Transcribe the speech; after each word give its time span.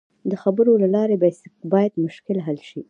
د 0.29 0.31
خبرو 0.43 0.73
له 0.83 0.87
لارې 0.95 1.15
باید 1.71 1.93
مشکل 2.05 2.37
حل 2.45 2.57
شي. 2.69 2.79